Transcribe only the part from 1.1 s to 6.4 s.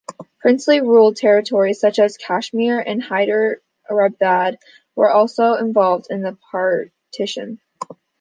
territories, such as Kashmir and Hyderabad, were also involved in the